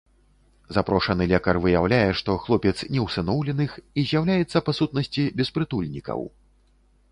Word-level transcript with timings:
Запрошаны 0.77 1.27
лекар 1.31 1.59
выяўляе, 1.65 2.09
што 2.21 2.37
хлопец 2.47 2.73
не 2.95 3.03
усыноўленых 3.05 3.77
і 3.99 4.07
з'яўляецца 4.13 4.65
па 4.69 4.77
сутнасці 4.81 5.29
беспрытульнікаў. 5.43 6.19